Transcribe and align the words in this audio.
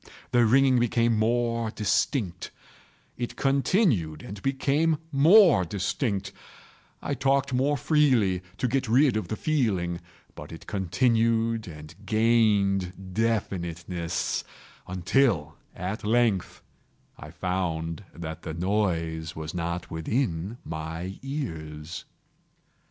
The 0.31 0.47
ringing 0.47 0.79
became 0.79 1.15
more 1.15 1.69
distinct:—it 1.69 3.35
continued 3.35 4.23
and 4.23 4.41
became 4.41 4.97
more 5.11 5.63
distinct: 5.63 6.31
I 7.03 7.13
talked 7.13 7.53
more 7.53 7.77
freely 7.77 8.41
to 8.57 8.67
get 8.67 8.87
rid 8.89 9.15
of 9.15 9.27
the 9.27 9.35
feeling: 9.35 9.99
but 10.33 10.51
it 10.51 10.65
continued 10.65 11.67
and 11.67 11.93
gained 12.03 13.13
definiteness—until, 13.13 15.55
at 15.75 16.03
length, 16.03 16.63
I 17.19 17.29
found 17.29 18.03
that 18.11 18.41
the 18.41 18.55
noise 18.55 19.35
was 19.35 19.53
not 19.53 19.91
within 19.91 20.57
my 20.65 21.19
ears. 21.21 22.05